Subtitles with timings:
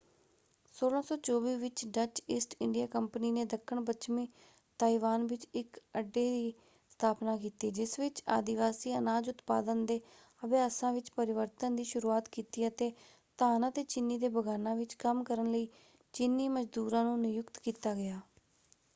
[0.75, 4.25] 1624 ਵਿੱਚ Dutch east India company ਨੇ ਦੱਖਣ-ਪੱਛਮੀ
[4.79, 6.53] ਤਾਇਵਾਨ ਵਿੱਚ ਇੱਕ ਅੱਡੇ ਦੀ
[6.91, 9.99] ਸਥਾਪਨਾ ਕੀਤੀ ਜਿਸ ਵਿੱਚ ਆਦਿਵਾਸੀ ਅਨਾਜ ਉਤਪਾਦਨ ਦੇ
[10.41, 12.91] ਅਭਿਆਸਾਂ ਵਿੱਚ ਪਰਿਵਰਤਨ ਦੀ ਸ਼ੁਰੂਆਤ ਕੀਤੀ ਅਤੇ
[13.39, 15.67] ਧਾਨ ਅਤੇ ਚੀਨੀ ਦੇ ਬਗਾਨਾਂ ਵਿੱਚ ਕੰਮ ਕਰਨ ਲਈ
[16.13, 18.19] ਚੀਨੀ ਮਜ਼ਦੂਰਾਂ ਨੂੰ ਨਿਯੁਕਤ ਕੀਤਾ ਗਿਆ।